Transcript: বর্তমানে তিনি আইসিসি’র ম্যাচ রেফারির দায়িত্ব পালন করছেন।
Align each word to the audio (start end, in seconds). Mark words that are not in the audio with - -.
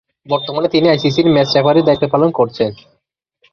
বর্তমানে 0.25 0.67
তিনি 0.67 0.87
আইসিসি’র 0.89 1.27
ম্যাচ 1.31 1.49
রেফারির 1.55 1.85
দায়িত্ব 1.85 2.05
পালন 2.11 2.29
করছেন। 2.31 2.71